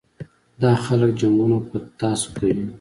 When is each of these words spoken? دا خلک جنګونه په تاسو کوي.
دا 0.61 0.71
خلک 0.85 1.11
جنګونه 1.21 1.57
په 1.67 1.77
تاسو 2.01 2.27
کوي. 2.37 2.63